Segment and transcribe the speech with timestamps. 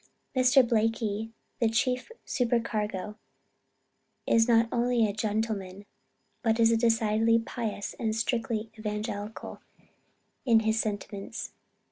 [0.35, 0.67] Mr.
[0.67, 1.29] Blaikie,
[1.59, 3.19] the chief supercargo,
[4.25, 5.85] is not only a gentleman,
[6.41, 9.61] but is decidedly pious, and strictly evangelical
[10.43, 11.51] in his sentiments....